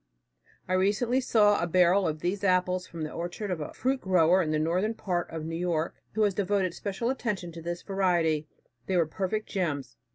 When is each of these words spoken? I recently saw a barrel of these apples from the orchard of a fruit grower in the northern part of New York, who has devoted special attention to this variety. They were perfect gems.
I 0.67 0.73
recently 0.73 1.21
saw 1.21 1.61
a 1.61 1.67
barrel 1.67 2.07
of 2.07 2.21
these 2.21 2.43
apples 2.43 2.87
from 2.87 3.03
the 3.03 3.11
orchard 3.11 3.51
of 3.51 3.61
a 3.61 3.71
fruit 3.71 4.01
grower 4.01 4.41
in 4.41 4.49
the 4.49 4.57
northern 4.57 4.95
part 4.95 5.29
of 5.29 5.45
New 5.45 5.55
York, 5.55 5.93
who 6.13 6.23
has 6.23 6.33
devoted 6.33 6.73
special 6.73 7.11
attention 7.11 7.51
to 7.51 7.61
this 7.61 7.83
variety. 7.83 8.47
They 8.87 8.97
were 8.97 9.05
perfect 9.05 9.47
gems. 9.47 9.97